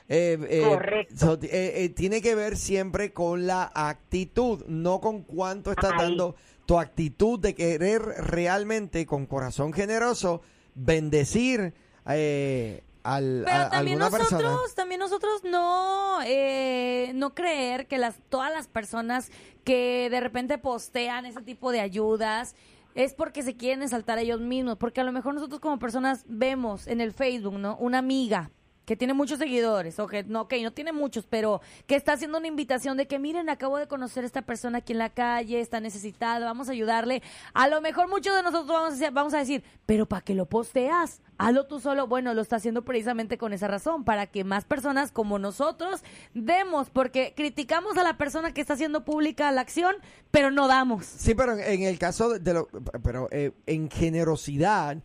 Eh, 0.10 0.38
eh, 0.50 0.62
Correcto. 0.64 1.16
so, 1.18 1.34
eh, 1.44 1.84
eh, 1.84 1.90
tiene 1.90 2.22
que 2.22 2.34
ver 2.34 2.56
siempre 2.58 3.12
con 3.14 3.46
la 3.46 3.70
actitud, 3.76 4.64
no 4.68 5.00
con 5.02 5.22
cuánto 5.24 5.72
estás 5.72 5.92
Ahí. 5.92 6.00
dando 6.00 6.36
tu 6.66 6.80
actitud 6.80 7.40
de 7.40 7.54
querer 7.56 8.02
realmente 8.02 9.06
con 9.06 9.26
corazón 9.26 9.74
generoso 9.74 10.42
bendecir 10.76 11.74
eh, 12.10 12.84
al, 13.04 13.44
Pero 13.46 13.58
a, 13.64 13.70
también 13.70 14.02
alguna 14.02 14.18
nosotros, 14.20 14.42
persona. 14.42 14.76
también 14.76 15.00
nosotros 15.00 15.44
no, 15.44 16.20
eh, 16.26 17.12
no 17.14 17.34
creer 17.36 17.88
que 17.88 17.98
las, 17.98 18.16
todas 18.30 18.52
las 18.52 18.68
personas 18.68 19.30
que 19.64 20.10
de 20.10 20.20
repente 20.22 20.58
postean 20.58 21.26
ese 21.26 21.42
tipo 21.42 21.72
de 21.72 21.82
ayudas 21.82 22.56
es 22.98 23.14
porque 23.14 23.44
se 23.44 23.56
quieren 23.56 23.84
exaltar 23.84 24.18
a 24.18 24.22
ellos 24.22 24.42
mismos, 24.42 24.78
porque 24.78 25.02
a 25.02 25.04
lo 25.04 25.12
mejor 25.12 25.36
nosotros 25.36 25.60
como 25.60 25.78
personas 25.78 26.26
vemos 26.28 26.88
en 26.88 27.00
el 27.00 27.14
Facebook, 27.14 27.54
¿no? 27.54 27.78
Una 27.78 28.00
amiga 28.00 28.50
que 28.88 28.96
tiene 28.96 29.14
muchos 29.14 29.38
seguidores, 29.38 30.00
o 30.00 30.08
que 30.08 30.24
no, 30.24 30.44
ok, 30.44 30.54
no 30.64 30.72
tiene 30.72 30.94
muchos, 30.94 31.26
pero 31.28 31.60
que 31.88 31.96
está 31.98 32.14
haciendo 32.14 32.38
una 32.38 32.48
invitación 32.48 32.96
de 32.96 33.06
que 33.06 33.20
miren, 33.20 33.50
acabo 33.50 33.78
de 33.78 33.86
conocer 33.88 34.24
a 34.24 34.28
esta 34.28 34.42
persona 34.44 34.78
aquí 34.78 34.94
en 34.94 35.00
la 35.00 35.10
calle, 35.10 35.60
está 35.60 35.82
necesitada, 35.82 36.46
vamos 36.46 36.70
a 36.70 36.72
ayudarle. 36.72 37.22
A 37.54 37.68
lo 37.68 37.82
mejor 37.82 38.08
muchos 38.08 38.34
de 38.34 38.44
nosotros 38.44 38.68
vamos 38.70 38.94
a, 38.94 38.96
decir- 38.96 39.12
vamos 39.14 39.34
a 39.34 39.40
decir, 39.40 39.62
pero 39.86 40.06
¿para 40.06 40.22
qué 40.22 40.34
lo 40.34 40.46
posteas? 40.46 41.22
Hazlo 41.38 41.68
tú 41.68 41.82
solo. 41.82 42.08
Bueno, 42.08 42.34
lo 42.34 42.42
está 42.42 42.56
haciendo 42.56 42.84
precisamente 42.86 43.38
con 43.38 43.52
esa 43.52 43.68
razón, 43.68 44.06
para 44.06 44.26
que 44.28 44.46
más 44.46 44.64
personas 44.64 45.12
como 45.12 45.38
nosotros 45.38 46.02
demos, 46.34 46.90
porque 46.90 47.34
criticamos 47.36 47.98
a 47.98 48.04
la 48.04 48.18
persona 48.18 48.54
que 48.54 48.62
está 48.62 48.76
haciendo 48.76 49.04
pública 49.04 49.52
la 49.52 49.62
acción, 49.62 49.96
pero 50.32 50.50
no 50.50 50.70
damos. 50.70 51.06
Sí, 51.06 51.36
pero 51.36 51.58
en, 51.60 51.82
el 51.84 52.00
caso 52.00 52.30
de, 52.30 52.40
de 52.40 52.54
lo, 52.54 52.68
pero 53.04 53.28
eh, 53.32 53.52
en 53.66 53.90
generosidad, 53.92 54.98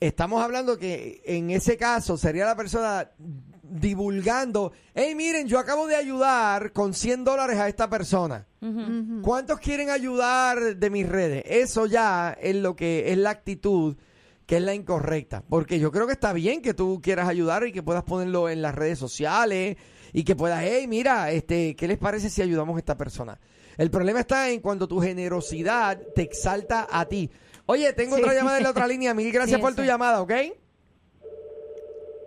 estamos 0.00 0.42
hablando 0.42 0.78
que 0.78 1.22
en 1.24 1.50
ese 1.50 1.76
caso 1.76 2.16
sería 2.16 2.46
la 2.46 2.56
persona 2.56 3.10
divulgando, 3.62 4.72
hey, 4.94 5.14
miren, 5.14 5.46
yo 5.46 5.58
acabo 5.58 5.86
de 5.86 5.94
ayudar 5.94 6.72
con 6.72 6.92
100 6.92 7.24
dólares 7.24 7.58
a 7.58 7.68
esta 7.68 7.88
persona. 7.88 8.46
¿Cuántos 9.22 9.60
quieren 9.60 9.90
ayudar 9.90 10.76
de 10.76 10.90
mis 10.90 11.08
redes? 11.08 11.44
Eso 11.46 11.86
ya 11.86 12.36
es 12.40 12.56
lo 12.56 12.74
que 12.74 13.12
es 13.12 13.18
la 13.18 13.30
actitud 13.30 13.96
que 14.50 14.56
es 14.56 14.62
la 14.64 14.74
incorrecta. 14.74 15.44
Porque 15.48 15.78
yo 15.78 15.92
creo 15.92 16.08
que 16.08 16.14
está 16.14 16.32
bien 16.32 16.60
que 16.60 16.74
tú 16.74 17.00
quieras 17.00 17.28
ayudar 17.28 17.64
y 17.64 17.70
que 17.70 17.84
puedas 17.84 18.02
ponerlo 18.02 18.48
en 18.48 18.62
las 18.62 18.74
redes 18.74 18.98
sociales 18.98 19.76
y 20.12 20.24
que 20.24 20.34
puedas, 20.34 20.64
hey, 20.66 20.88
mira, 20.88 21.30
este, 21.30 21.76
¿qué 21.76 21.86
les 21.86 21.98
parece 21.98 22.28
si 22.28 22.42
ayudamos 22.42 22.74
a 22.74 22.80
esta 22.80 22.96
persona? 22.96 23.38
El 23.78 23.92
problema 23.92 24.18
está 24.18 24.50
en 24.50 24.60
cuando 24.60 24.88
tu 24.88 25.00
generosidad 25.00 26.00
te 26.16 26.22
exalta 26.22 26.88
a 26.90 27.04
ti. 27.06 27.30
Oye, 27.66 27.92
tengo 27.92 28.16
otra 28.16 28.34
llamada 28.34 28.58
en 28.58 28.64
la 28.64 28.70
otra 28.70 28.86
línea. 28.86 29.14
Mil 29.14 29.30
gracias 29.32 29.56
Sí, 29.58 29.62
por 29.62 29.74
tu 29.74 29.82
llamada, 29.82 30.20
¿ok? 30.22 30.32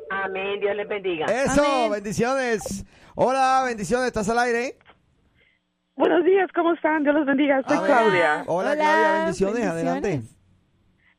Amén, 0.09 0.59
Dios 0.59 0.75
les 0.75 0.87
bendiga. 0.87 1.25
Eso, 1.25 1.63
Amén. 1.65 1.91
bendiciones. 1.91 2.85
Hola, 3.15 3.63
bendiciones, 3.65 4.07
¿estás 4.07 4.29
al 4.29 4.39
aire? 4.39 4.77
Buenos 5.95 6.23
días, 6.23 6.49
¿cómo 6.53 6.73
están? 6.73 7.03
Dios 7.03 7.15
los 7.15 7.25
bendiga. 7.25 7.61
Soy. 7.67 7.77
Claudia. 7.77 8.43
Hola, 8.47 8.71
Hola, 8.71 8.75
Claudia, 8.75 9.13
bendiciones, 9.19 9.55
bendiciones. 9.55 9.71
adelante. 10.03 10.21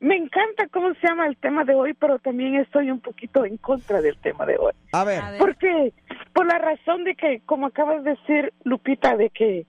Me 0.00 0.16
encanta 0.16 0.68
cómo 0.72 0.92
se 0.94 1.06
llama 1.06 1.26
el 1.26 1.36
tema 1.38 1.64
de 1.64 1.74
hoy, 1.74 1.94
pero 1.94 2.18
también 2.18 2.56
estoy 2.56 2.90
un 2.90 3.00
poquito 3.00 3.44
en 3.44 3.56
contra 3.56 4.00
del 4.02 4.18
tema 4.18 4.44
de 4.44 4.56
hoy. 4.58 4.72
A 4.92 5.04
ver, 5.04 5.20
A 5.22 5.30
ver. 5.30 5.38
Porque, 5.38 5.92
por 6.34 6.46
la 6.46 6.58
razón 6.58 7.04
de 7.04 7.14
que, 7.14 7.40
como 7.46 7.66
acabas 7.66 8.04
de 8.04 8.10
decir, 8.10 8.52
Lupita, 8.64 9.16
de 9.16 9.30
que, 9.30 9.66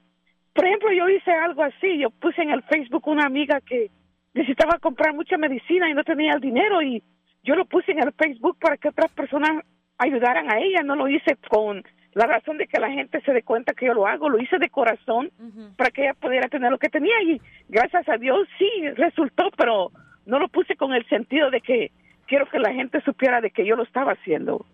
por 0.53 0.65
ejemplo, 0.65 0.89
yo 0.91 1.07
hice 1.07 1.31
algo 1.31 1.63
así, 1.63 1.99
yo 1.99 2.09
puse 2.09 2.41
en 2.41 2.49
el 2.51 2.63
Facebook 2.63 3.07
una 3.07 3.25
amiga 3.25 3.61
que 3.61 3.91
necesitaba 4.35 4.77
comprar 4.79 5.13
mucha 5.13 5.37
medicina 5.37 5.89
y 5.89 5.93
no 5.93 6.03
tenía 6.03 6.33
el 6.33 6.41
dinero 6.41 6.81
y 6.81 7.01
yo 7.43 7.55
lo 7.55 7.65
puse 7.65 7.93
en 7.93 7.99
el 7.99 8.11
Facebook 8.11 8.57
para 8.59 8.77
que 8.77 8.89
otras 8.89 9.11
personas 9.13 9.63
ayudaran 9.97 10.51
a 10.51 10.59
ella, 10.59 10.83
no 10.83 10.95
lo 10.95 11.07
hice 11.07 11.37
con 11.49 11.81
la 12.13 12.27
razón 12.27 12.57
de 12.57 12.67
que 12.67 12.79
la 12.79 12.91
gente 12.91 13.21
se 13.21 13.31
dé 13.31 13.43
cuenta 13.43 13.73
que 13.73 13.85
yo 13.85 13.93
lo 13.93 14.07
hago, 14.07 14.29
lo 14.29 14.37
hice 14.37 14.57
de 14.57 14.69
corazón 14.69 15.31
para 15.77 15.89
que 15.89 16.03
ella 16.03 16.13
pudiera 16.13 16.49
tener 16.49 16.69
lo 16.69 16.77
que 16.77 16.89
tenía 16.89 17.21
y 17.23 17.41
gracias 17.69 18.07
a 18.09 18.17
Dios 18.17 18.47
sí 18.59 18.69
resultó, 18.95 19.49
pero 19.57 19.91
no 20.25 20.39
lo 20.39 20.49
puse 20.49 20.75
con 20.75 20.93
el 20.93 21.07
sentido 21.07 21.49
de 21.49 21.61
que 21.61 21.91
quiero 22.27 22.45
que 22.49 22.59
la 22.59 22.73
gente 22.73 23.01
supiera 23.01 23.39
de 23.39 23.51
que 23.51 23.65
yo 23.65 23.77
lo 23.77 23.83
estaba 23.83 24.13
haciendo. 24.13 24.65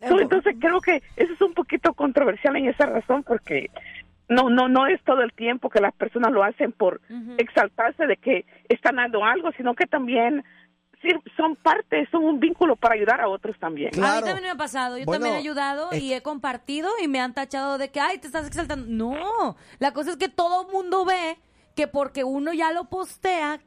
Entonces 0.00 0.56
creo 0.60 0.80
que 0.80 1.02
eso 1.16 1.32
es 1.32 1.40
un 1.40 1.54
poquito 1.54 1.94
controversial 1.94 2.56
en 2.56 2.68
esa 2.68 2.84
razón 2.84 3.22
porque 3.22 3.70
no 4.28 4.48
no 4.50 4.68
no 4.68 4.86
es 4.86 5.02
todo 5.04 5.20
el 5.22 5.32
tiempo 5.32 5.68
que 5.70 5.80
las 5.80 5.92
personas 5.94 6.32
lo 6.32 6.42
hacen 6.42 6.72
por 6.72 7.00
exaltarse 7.38 8.06
de 8.06 8.16
que 8.16 8.44
están 8.68 8.96
dando 8.96 9.24
algo, 9.24 9.50
sino 9.56 9.74
que 9.74 9.86
también 9.86 10.44
son 11.36 11.54
parte, 11.56 12.08
son 12.10 12.24
un 12.24 12.40
vínculo 12.40 12.76
para 12.76 12.94
ayudar 12.94 13.20
a 13.20 13.28
otros 13.28 13.58
también. 13.58 13.90
A 14.02 14.16
mí 14.16 14.22
también 14.24 14.42
me 14.44 14.50
ha 14.50 14.54
pasado. 14.54 14.96
Yo 14.96 15.04
Bueno, 15.04 15.24
también 15.24 15.36
he 15.36 15.38
ayudado 15.46 15.90
es- 15.92 16.02
y 16.02 16.14
he 16.14 16.22
compartido 16.22 16.88
y 17.02 17.08
me 17.08 17.20
han 17.20 17.34
tachado 17.34 17.76
de 17.76 17.90
que, 17.90 18.00
ay, 18.00 18.16
te 18.18 18.26
estás 18.26 18.46
exaltando. 18.46 18.86
No, 18.88 19.56
la 19.80 19.92
cosa 19.92 20.12
es 20.12 20.16
que 20.16 20.28
todo 20.30 20.66
mundo 20.70 21.04
ve 21.04 21.36
que 21.76 21.88
porque 21.88 22.24
uno 22.24 22.54
ya 22.54 22.72
lo 22.72 22.84
postea, 22.84 23.60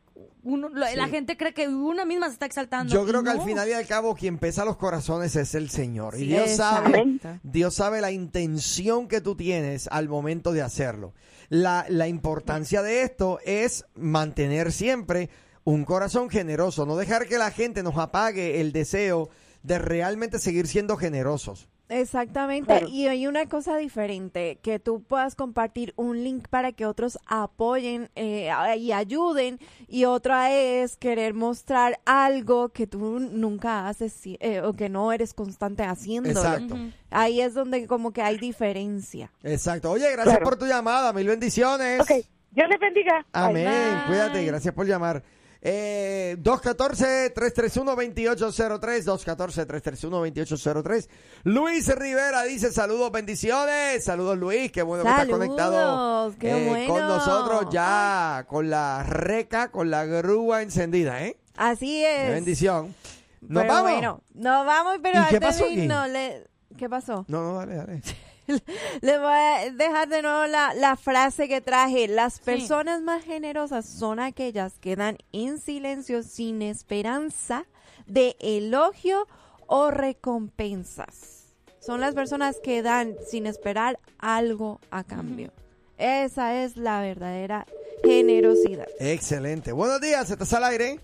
uno, 0.43 0.69
la 0.69 1.07
gente 1.07 1.35
cree 1.35 1.53
que 1.53 1.67
una 1.67 2.05
misma 2.05 2.27
se 2.27 2.33
está 2.33 2.45
exaltando. 2.45 2.93
yo 2.93 3.05
creo 3.05 3.23
que 3.23 3.29
al 3.29 3.41
final 3.41 3.67
y 3.67 3.73
al 3.73 3.85
cabo 3.85 4.15
quien 4.15 4.37
pesa 4.37 4.63
los 4.65 4.77
corazones 4.77 5.35
es 5.35 5.55
el 5.55 5.69
Señor. 5.69 6.17
Y 6.17 6.27
Dios 6.27 6.51
sabe. 6.51 7.19
Dios 7.43 7.75
sabe 7.75 8.01
la 8.01 8.11
intención 8.11 9.07
que 9.07 9.21
tú 9.21 9.35
tienes 9.35 9.87
al 9.91 10.07
momento 10.07 10.53
de 10.53 10.61
hacerlo. 10.61 11.13
La, 11.49 11.85
la 11.89 12.07
importancia 12.07 12.81
de 12.81 13.01
esto 13.01 13.39
es 13.45 13.85
mantener 13.95 14.71
siempre 14.71 15.29
un 15.63 15.83
corazón 15.83 16.29
generoso, 16.29 16.85
no 16.85 16.95
dejar 16.95 17.27
que 17.27 17.37
la 17.37 17.51
gente 17.51 17.83
nos 17.83 17.97
apague 17.97 18.61
el 18.61 18.71
deseo 18.71 19.29
de 19.63 19.79
realmente 19.79 20.39
seguir 20.39 20.67
siendo 20.67 20.95
generosos. 20.95 21.67
Exactamente, 21.89 22.67
Claro. 22.67 22.87
y 22.89 23.07
hay 23.07 23.27
una 23.27 23.47
cosa 23.47 23.77
diferente, 23.77 24.59
que 24.61 24.77
tú 24.79 25.01
puedas 25.03 25.35
compartir 25.35 25.93
un 25.95 26.23
link 26.23 26.47
para 26.49 26.71
que 26.73 26.85
otros 26.85 27.17
apoyen 27.27 28.09
eh, 28.15 28.49
y 28.77 28.91
ayuden, 28.91 29.59
y 29.87 30.05
otra 30.05 30.51
es 30.51 30.97
querer 30.97 31.33
mostrar 31.33 31.99
algo 32.05 32.69
que 32.69 32.87
tú 32.87 33.19
nunca 33.19 33.87
haces 33.87 34.19
eh, 34.25 34.61
o 34.61 34.73
que 34.73 34.89
no 34.89 35.11
eres 35.13 35.33
constante 35.33 35.83
haciendo. 35.83 36.29
Exacto. 36.29 36.75
Ahí 37.09 37.39
es 37.41 37.53
donde 37.53 37.87
como 37.87 38.11
que 38.11 38.21
hay 38.21 38.37
diferencia. 38.37 39.31
Exacto. 39.43 39.91
Oye, 39.91 40.11
gracias 40.11 40.35
Claro. 40.35 40.43
por 40.45 40.57
tu 40.59 40.65
llamada. 40.65 41.13
Mil 41.13 41.27
bendiciones. 41.27 42.01
Ok, 42.01 42.11
Dios 42.51 42.67
les 42.69 42.79
bendiga. 42.79 43.25
Bye. 43.33 43.43
Amén. 43.43 43.65
Bye. 43.67 44.07
Cuídate. 44.07 44.43
Gracias 44.45 44.73
por 44.73 44.85
llamar. 44.85 45.23
Eh, 45.61 46.37
214-331-2803. 46.39 49.05
214-331-2803. 49.05 51.09
Luis 51.43 51.87
Rivera 51.95 52.43
dice 52.43 52.71
saludos, 52.71 53.11
bendiciones. 53.11 54.03
Saludos, 54.03 54.37
Luis. 54.37 54.71
Qué 54.71 54.81
bueno 54.83 55.03
que 55.03 55.09
estás 55.09 55.25
Saludos, 55.27 55.39
conectado 55.47 56.33
qué 56.39 56.51
eh, 56.51 56.67
bueno. 56.69 56.93
con 56.93 57.01
nosotros 57.07 57.65
ya 57.71 58.45
con 58.47 58.69
la 58.69 59.03
reca, 59.03 59.71
con 59.71 59.89
la 59.89 60.05
grúa 60.05 60.61
encendida, 60.61 61.23
¿eh? 61.23 61.37
Así 61.55 62.01
Qué 62.01 62.27
es. 62.27 62.33
bendición. 62.33 62.93
Nos 63.41 63.63
Pero 63.63 63.73
vamos. 63.73 63.91
Bueno, 63.91 64.21
nos 64.33 64.65
vamos, 64.65 64.97
pero 65.01 65.19
¿Y 65.21 65.25
qué 65.25 65.35
antes 65.35 65.49
pasó 65.49 65.63
de 65.65 65.71
irnos, 65.71 66.09
le- 66.09 66.43
¿qué 66.77 66.89
pasó? 66.89 67.25
No, 67.27 67.41
no, 67.41 67.53
dale, 67.59 67.75
dale. 67.75 68.01
Les 69.01 69.19
voy 69.19 69.29
a 69.29 69.71
dejar 69.71 70.07
de 70.07 70.21
nuevo 70.21 70.47
la, 70.47 70.73
la 70.73 70.95
frase 70.95 71.47
que 71.47 71.61
traje. 71.61 72.07
Las 72.07 72.39
personas 72.39 73.01
más 73.01 73.23
generosas 73.23 73.85
son 73.85 74.19
aquellas 74.19 74.79
que 74.79 74.95
dan 74.95 75.17
en 75.31 75.59
silencio 75.59 76.23
sin 76.23 76.61
esperanza 76.61 77.65
de 78.05 78.35
elogio 78.39 79.27
o 79.67 79.91
recompensas. 79.91 81.55
Son 81.79 82.01
las 82.01 82.15
personas 82.15 82.57
que 82.61 82.81
dan 82.81 83.15
sin 83.29 83.45
esperar 83.47 83.99
algo 84.17 84.79
a 84.91 85.03
cambio. 85.03 85.51
Esa 85.97 86.63
es 86.63 86.77
la 86.77 87.01
verdadera 87.01 87.65
generosidad. 88.03 88.87
Excelente. 88.99 89.71
Buenos 89.71 90.01
días, 90.01 90.29
¿estás 90.29 90.53
al 90.53 90.63
aire? 90.65 90.99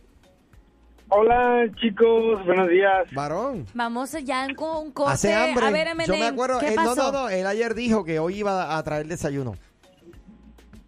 Hola 1.16 1.70
chicos, 1.80 2.44
buenos 2.44 2.70
días. 2.70 3.06
Varón. 3.12 3.68
Vamos 3.76 4.12
ya 4.24 4.48
con 4.56 4.88
un 4.88 4.92
corte. 4.92 5.14
Hace 5.14 5.34
hambre. 5.34 5.68
A 5.68 5.70
ver, 5.70 5.88
Yo 6.08 6.14
me 6.16 6.26
acuerdo. 6.26 6.60
¿qué 6.60 6.70
eh, 6.70 6.76
no, 6.76 6.84
pasó? 6.96 7.12
no, 7.12 7.24
no. 7.24 7.30
Él 7.30 7.46
ayer 7.46 7.76
dijo 7.76 8.04
que 8.04 8.18
hoy 8.18 8.40
iba 8.40 8.76
a 8.76 8.84
traer 8.84 9.06
desayuno. 9.06 9.56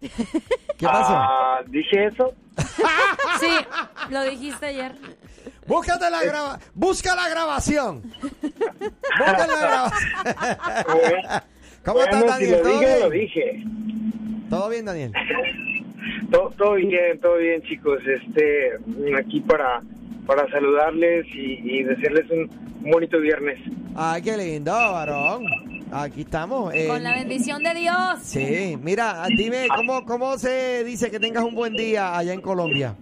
¿Qué 0.00 0.84
pasó? 0.86 1.12
Ah, 1.14 1.60
¿Dije 1.68 2.06
eso? 2.06 2.34
Sí, 3.38 3.50
lo 4.10 4.22
dijiste 4.24 4.66
ayer. 4.66 4.92
Búscate 5.66 6.10
la 6.10 6.24
graba 6.24 6.58
busca 6.74 7.14
la 7.14 7.28
grabación. 7.28 8.02
Busca 8.42 9.46
la 9.46 9.56
grabación. 9.60 11.42
¿Cómo 11.84 11.98
bueno, 11.98 12.16
estás, 12.18 12.38
si 12.38 12.46
Daniel? 12.46 12.50
lo 12.50 12.62
¿Todo 12.62 12.72
dije, 12.80 12.86
bien? 12.86 13.00
lo 13.00 13.10
dije. 13.10 13.64
¿Todo 14.50 14.68
bien, 14.70 14.84
Daniel? 14.86 15.12
Todo, 16.32 16.50
todo 16.58 16.72
bien, 16.74 17.20
todo 17.20 17.36
bien 17.36 17.62
chicos. 17.62 18.00
Este, 18.06 18.72
aquí 19.18 19.40
para, 19.40 19.82
para 20.26 20.48
saludarles 20.50 21.26
y, 21.34 21.60
y 21.64 21.82
desearles 21.84 22.30
un 22.30 22.50
bonito 22.90 23.18
viernes. 23.20 23.58
Ay, 23.94 24.22
qué 24.22 24.36
lindo, 24.36 24.72
varón. 24.72 25.44
Aquí 25.92 26.22
estamos. 26.22 26.74
eh, 26.74 26.88
Con 26.88 27.02
la 27.04 27.14
bendición 27.14 27.62
de 27.62 27.74
Dios. 27.74 28.18
Sí, 28.22 28.76
mira, 28.82 29.24
dime, 29.28 29.68
¿cómo, 29.74 30.04
¿cómo 30.04 30.36
se 30.36 30.82
dice 30.84 31.10
que 31.10 31.20
tengas 31.20 31.44
un 31.44 31.54
buen 31.54 31.72
día 31.74 32.16
allá 32.18 32.32
en 32.32 32.40
Colombia? 32.40 32.94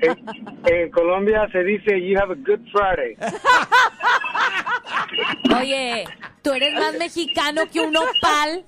En, 0.00 0.16
en 0.66 0.90
Colombia 0.90 1.48
se 1.52 1.62
dice 1.64 2.00
you 2.00 2.16
have 2.18 2.32
a 2.32 2.36
good 2.36 2.60
Friday. 2.72 3.16
Oye, 5.60 6.04
tú 6.42 6.52
eres 6.52 6.72
más 6.74 6.96
mexicano 6.98 7.62
que 7.72 7.80
un 7.80 7.96
opal. 7.96 8.64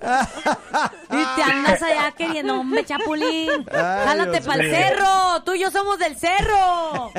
Y 1.11 1.35
te 1.35 1.43
andas 1.43 1.81
allá 1.81 2.11
queriendo, 2.17 2.59
hombre, 2.59 2.83
chapulín. 2.85 3.49
Jálate 3.71 4.41
para 4.41 4.63
el 4.63 4.69
cerro. 4.69 5.43
Tú 5.45 5.53
y 5.53 5.59
yo 5.61 5.71
somos 5.71 5.97
del 5.99 6.15
cerro. 6.15 7.11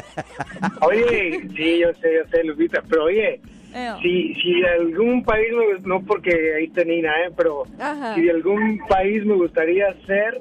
Oye, 0.82 1.40
sí, 1.56 1.78
yo 1.80 1.92
sé, 2.00 2.14
yo 2.14 2.28
sé, 2.30 2.44
Lupita, 2.44 2.82
pero 2.88 3.04
oye, 3.04 3.40
si, 4.02 4.34
si 4.34 4.60
de 4.60 4.68
algún 4.68 5.24
país, 5.24 5.48
me- 5.52 5.80
no 5.88 6.00
porque 6.04 6.54
ahí 6.56 6.68
tenía, 6.68 7.10
¿eh? 7.26 7.32
pero 7.36 7.64
Ajá. 7.78 8.14
si 8.14 8.22
de 8.22 8.30
algún 8.30 8.78
país 8.88 9.24
me 9.24 9.34
gustaría 9.34 9.86
ser, 10.06 10.40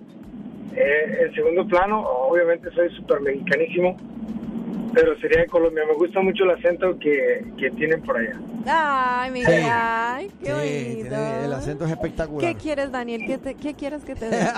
eh, 0.75 1.17
en 1.27 1.33
segundo 1.35 1.67
plano, 1.67 2.01
obviamente 2.01 2.69
soy 2.73 2.89
súper 2.95 3.21
mexicanísimo, 3.21 3.97
pero 4.93 5.17
sería 5.19 5.41
de 5.41 5.47
Colombia. 5.47 5.83
Me 5.87 5.93
gusta 5.95 6.21
mucho 6.21 6.43
el 6.43 6.51
acento 6.51 6.97
que, 6.99 7.45
que 7.57 7.71
tienen 7.71 8.01
por 8.03 8.17
allá. 8.17 8.39
Ay, 8.65 9.31
mi 9.31 9.43
Sí. 9.43 9.51
ay, 9.51 10.31
qué 10.39 10.45
Sí, 10.45 10.51
bonito. 10.51 11.09
tiene- 11.09 11.45
el 11.45 11.53
acento 11.53 11.85
es 11.85 11.91
espectacular. 11.91 12.53
¿Qué 12.53 12.57
quieres, 12.59 12.91
Daniel? 12.91 13.21
¿Qué, 13.27 13.37
te- 13.37 13.55
qué 13.55 13.73
quieres 13.73 14.03
que 14.03 14.15
te 14.15 14.29
dé? 14.29 14.39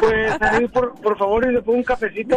Pues 0.00 0.42
ahí, 0.42 0.68
por, 0.68 0.94
por 1.00 1.16
favor, 1.16 1.46
y 1.48 1.52
le 1.52 1.62
pongo 1.62 1.78
un 1.78 1.84
cafecito 1.84 2.36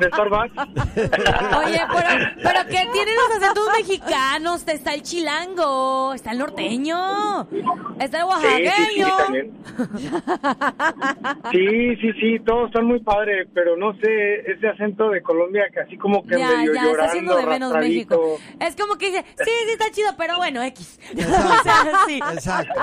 de 0.00 0.06
Starbucks. 0.08 0.52
Oye, 0.56 1.80
pero, 1.94 2.08
pero 2.42 2.60
¿qué 2.68 2.88
tienen 2.92 3.14
los 3.16 3.36
acentos 3.42 3.68
mexicanos? 3.76 4.66
Está 4.66 4.94
el 4.94 5.02
chilango, 5.02 6.14
está 6.14 6.30
el 6.32 6.38
norteño, 6.38 7.42
está 8.00 8.20
el 8.20 8.24
Sí, 8.24 8.70
sí, 8.70 8.86
sí, 8.94 9.02
oaxaqueño. 9.02 9.52
Sí, 11.52 11.96
sí, 11.96 12.12
sí, 12.20 12.38
todos 12.44 12.66
están 12.68 12.86
muy 12.86 13.00
padres, 13.00 13.48
pero 13.52 13.76
no 13.76 13.92
sé, 13.98 14.50
ese 14.52 14.68
acento 14.68 15.10
de 15.10 15.22
Colombia 15.22 15.64
que 15.74 15.80
así 15.80 15.96
como 15.98 16.22
que 16.26 16.38
Ya, 16.38 16.48
medio 16.48 16.72
ya, 16.74 16.80
llorando, 16.82 16.90
está 16.92 17.04
haciendo 17.06 17.36
de 17.36 17.46
menos. 17.46 17.72
México. 17.74 18.38
Es 18.60 18.76
como 18.76 18.96
que 18.96 19.06
dice, 19.10 19.24
sí, 19.38 19.50
sí 19.66 19.70
está 19.72 19.90
chido, 19.90 20.10
pero 20.16 20.36
bueno, 20.38 20.62
X. 20.62 20.98
Exacto. 21.12 21.60
O 21.60 21.62
sea, 21.62 22.00
sí. 22.06 22.20
Exacto. 22.32 22.80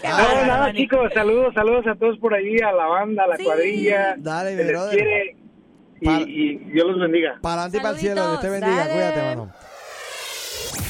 Qué 0.00 0.08
Ah, 0.08 0.16
No, 0.18 0.24
bárbaro, 0.24 0.46
nada, 0.46 0.72
chicos, 0.72 1.12
saludos, 1.14 1.54
saludos 1.54 1.86
a 1.86 1.94
todos 1.94 2.18
por 2.18 2.34
ahí, 2.34 2.56
a 2.58 2.72
la 2.72 2.86
banda, 2.86 3.22
a 3.24 3.28
la 3.28 3.36
Sí. 3.36 3.44
cuadrilla. 3.44 4.14
Dale, 4.18 4.56
Se 4.56 4.64
les 4.64 4.82
quiere 4.90 5.36
y, 6.00 6.10
y 6.10 6.56
Dios 6.72 6.86
los 6.88 6.98
bendiga. 7.00 7.38
Para 7.40 7.62
adelante 7.62 7.76
y 7.76 7.80
para 7.80 7.94
el 7.94 8.00
cielo. 8.00 8.28
Dios 8.30 8.40
te 8.40 8.48
bendiga. 8.50 8.76
dale. 8.78 8.92
Cuídate, 8.92 9.22
mano. 9.22 9.52